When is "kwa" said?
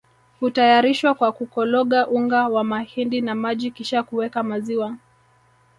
1.15-1.31